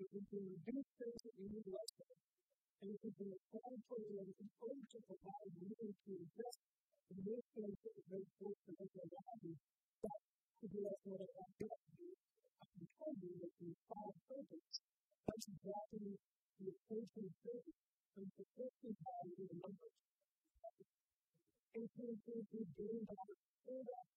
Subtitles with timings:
[0.00, 2.16] if we can reduce things that we need less of,
[2.82, 6.60] and we can apply programs in order to provide money to invest
[7.14, 9.56] in those things that are very close to what they value,
[10.02, 10.18] that
[10.58, 12.10] could be also what I want to do.
[12.58, 14.76] I can tell you that the five programs,
[15.30, 16.10] that's exactly
[16.58, 17.78] the approach of business,
[18.18, 19.94] and the thing value in the numbers.
[21.74, 23.02] $8.2 billion
[23.66, 24.08] paid off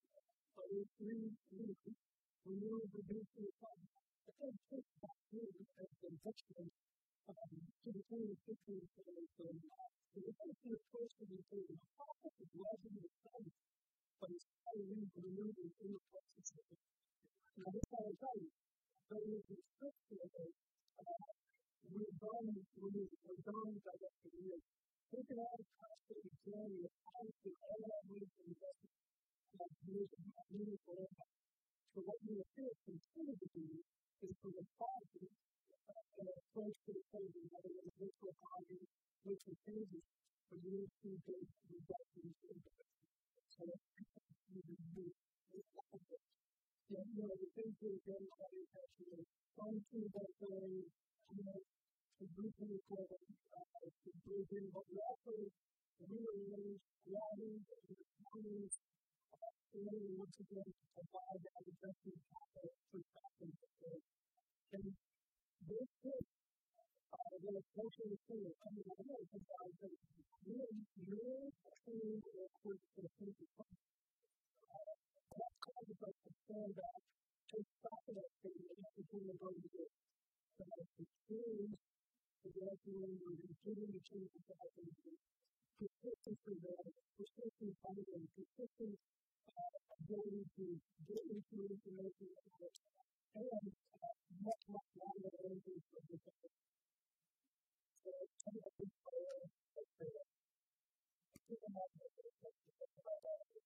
[0.58, 0.66] by
[0.98, 1.78] three years
[2.48, 3.52] remove the nuclear
[4.28, 4.36] bomb.
[4.36, 6.68] The whole trick about doing as the to the
[7.28, 8.36] of the
[11.28, 13.52] the the of the
[14.20, 14.32] but
[14.76, 16.80] we remove it the of it.
[17.58, 18.12] Now, this will
[19.24, 20.52] is a scripture that
[21.00, 21.32] uh,
[21.88, 24.60] we're done, we're done directing you.
[25.08, 29.00] Look at all the constant journey of how to all that money from investment,
[29.56, 30.20] like years of
[30.52, 31.08] meaningful
[31.98, 33.66] what you appear to continue to do
[34.26, 38.34] is to respond to an approach to the crazy, whether it's virtual
[39.28, 40.02] which is changes
[40.50, 42.58] for you to get reductions in
[43.54, 45.06] So you can do.
[46.88, 48.64] You know, the things that are getting all the
[49.14, 54.98] is going to that way, you know, to briefly record uh, to briefly, but we
[54.98, 55.36] also
[56.08, 58.74] rearrange, lobbies, and counties
[59.74, 64.02] really once again that investment capital.
[64.74, 64.94] And
[65.68, 66.26] this is
[67.14, 68.52] uh, the approach of the tool.
[68.64, 69.90] I mean, I know it's about the
[70.48, 71.52] really, really
[71.84, 73.48] true approach to the future.
[75.38, 77.00] That causes us to stand that
[77.48, 79.92] statement, and continue to go to it.
[80.58, 81.74] So that the change
[82.46, 84.88] is actually continuing to change the happen.
[85.80, 86.86] Persistence for them,
[87.18, 89.00] persistence funding, persistence
[90.02, 90.66] ability to
[91.08, 92.28] get into information
[93.36, 94.14] and uh,
[94.44, 96.50] much, much longer ranges of the day.
[98.04, 98.10] So,
[98.42, 100.08] some of the things that are
[101.50, 101.94] like the given
[102.34, 103.62] that the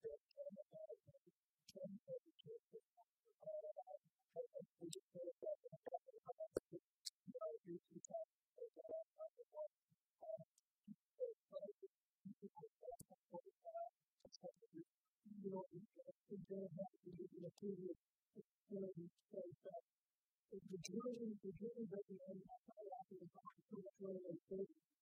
[14.74, 15.52] you.
[15.52, 17.98] know, the previous
[18.36, 19.84] experience shows that
[20.52, 22.40] the journey, the journey that we have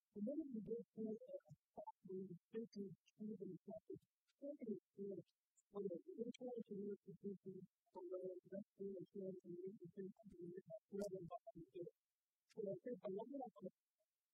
[0.10, 3.52] the and the minute you get to a spot where you think you've achieved an
[3.54, 4.02] effective
[4.42, 5.28] thinking experience,
[5.70, 7.62] whether it's internal to your institution
[7.94, 11.66] or whether it's external experience and you can think of it as whatever body you
[11.78, 11.86] do.
[11.86, 13.76] So I think a lot of us,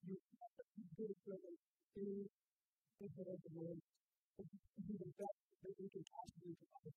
[0.07, 0.63] you have to
[0.95, 1.53] do it for the
[1.91, 2.31] things
[3.03, 6.95] that are the way to do the best that we can possibly provide.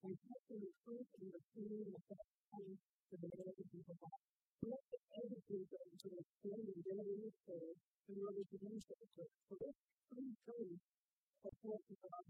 [0.00, 4.08] We have to recruit and retain the best talent for the American people.
[4.64, 8.94] We have to educate them to expand their resources in to do so.
[9.16, 9.76] So this
[10.12, 12.24] free trade of forces on,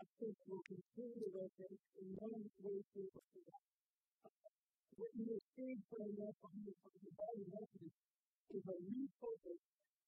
[0.00, 3.60] I think, will continue to rotate in one way, shape, or form.
[4.24, 4.32] Uh,
[4.96, 9.60] what you will see from the body is a refocus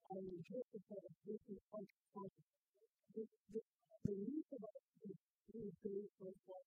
[0.09, 2.01] on the justified business function.
[3.13, 4.17] The
[4.57, 5.17] of us is
[5.53, 6.65] really based on what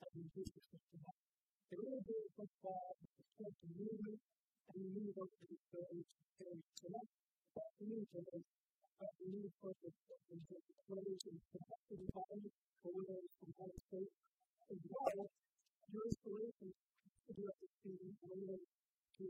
[0.00, 1.04] as a business system.
[1.68, 2.48] They really based on
[3.36, 4.20] what the movement
[4.72, 6.00] and those to be very
[6.40, 7.29] very connect.
[7.56, 8.06] Make
[9.02, 9.94] uh, we need focus
[10.30, 14.12] in terms of clothes and protected environment for women from home state
[14.70, 15.26] as well.
[15.90, 17.90] Your inspiration to be able to
[18.30, 18.60] women
[19.18, 19.26] to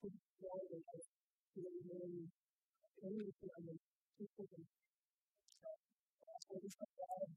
[0.00, 2.32] put forward as to the women
[3.04, 4.64] any family to put them.
[6.48, 7.30] So we have a lot of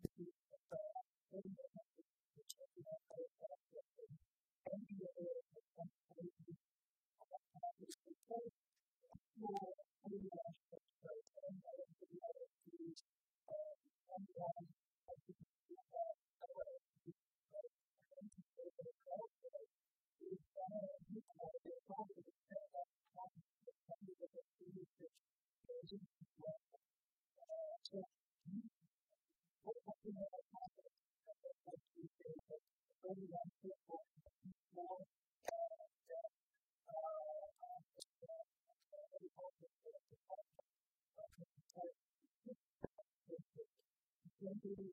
[44.41, 44.85] the I think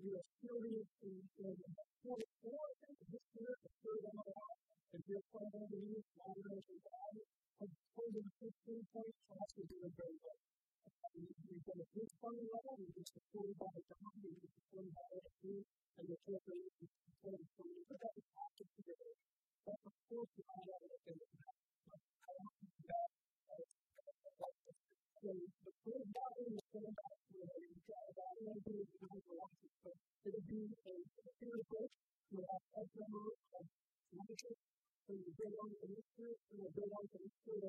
[0.00, 1.54] we are serious in, in
[2.02, 4.59] 44, I think, this year, the third one
[4.90, 7.14] and we're planning to use and bad,
[7.62, 8.50] and told them 15
[8.90, 10.40] points, class is doing very well.
[11.14, 14.90] We've got a good funding level, we've been supported by the government, we've been supported
[14.90, 18.29] by AFC, and the corporate is supported from the but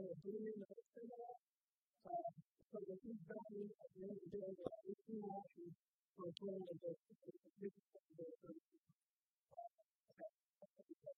[0.01, 1.37] industry that are doing the industry now.
[2.09, 2.33] Um,
[2.71, 5.75] so the each value at the end of the day, are two options
[6.17, 7.33] for a total of the of
[8.17, 8.81] the services.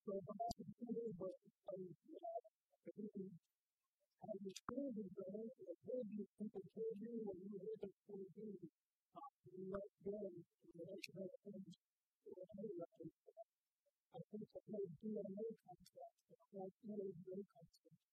[0.04, 1.54] So the most important was the
[4.24, 8.48] as the school is going, the baby people told you when you able to do
[8.56, 11.76] you let go let you know things
[12.28, 12.68] or other
[14.14, 18.13] I think that they do a no concept, a no no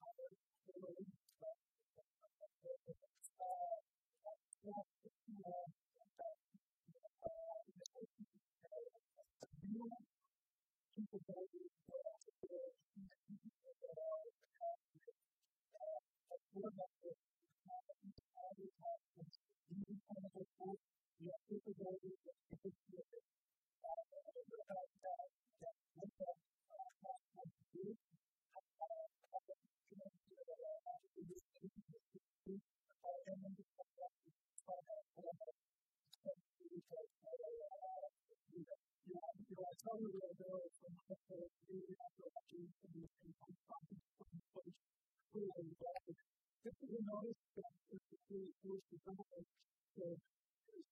[16.53, 16.90] What about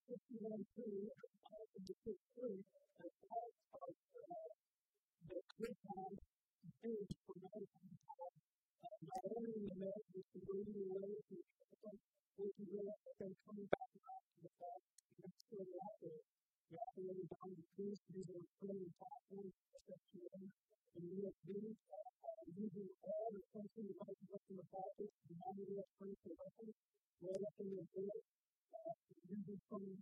[0.10, 2.66] 51.2 of Titus 53
[2.98, 3.94] that calls us
[5.30, 6.22] that good times
[6.82, 7.94] big for mankind.
[9.06, 13.70] Not only in America, it's the way we live, we can realize that they're coming
[13.70, 16.22] back around to the fact that it's still out there.
[16.74, 20.50] Not only down to peace, these are training platforms, sexuality,
[20.98, 21.50] and USB,
[22.58, 26.76] using all the sensory devices up in the pocket, the non-US friends, the weapons,
[27.22, 28.24] right up in the board,
[29.32, 29.98] individually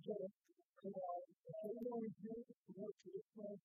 [0.00, 0.32] together
[0.80, 1.20] to our
[1.68, 3.60] annual to work to discuss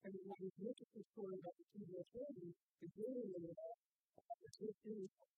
[0.00, 0.48] and when we
[1.12, 2.48] story about the two world children,
[2.80, 3.76] it's really about
[4.40, 5.29] the two things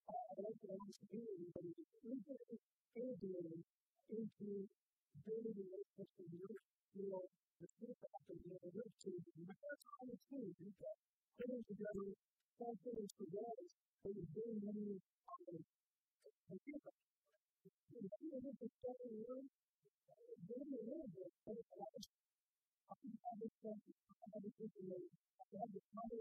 [24.95, 26.12] I had to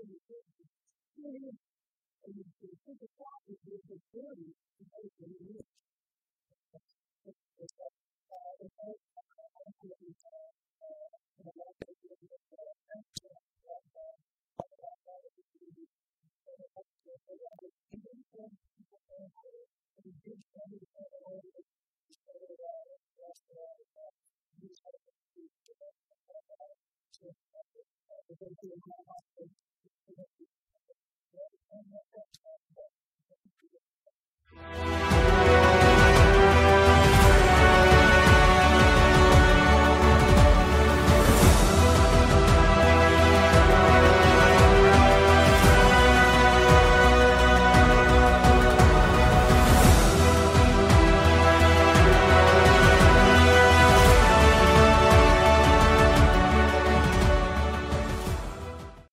[28.61, 28.67] to